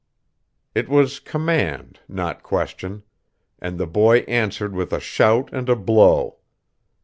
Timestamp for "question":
2.41-3.03